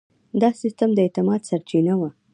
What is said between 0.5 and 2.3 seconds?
سیستم د اعتماد سرچینه وه.